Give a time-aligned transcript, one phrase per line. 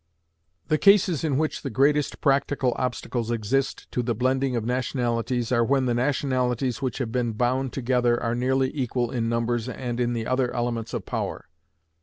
[0.67, 5.63] The cases in which the greatest practical obstacles exist to the blending of nationalities are
[5.63, 10.13] when the nationalities which have been bound together are nearly equal in numbers and in
[10.13, 11.45] the other elements of power.